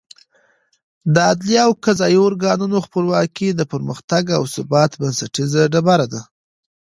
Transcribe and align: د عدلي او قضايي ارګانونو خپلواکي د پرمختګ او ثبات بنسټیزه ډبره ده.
د 1.13 1.15
عدلي 1.29 1.57
او 1.65 1.71
قضايي 1.85 2.19
ارګانونو 2.27 2.77
خپلواکي 2.85 3.49
د 3.53 3.61
پرمختګ 3.73 4.23
او 4.37 4.43
ثبات 4.55 4.91
بنسټیزه 5.01 5.61
ډبره 5.73 6.07
ده. 6.13 6.21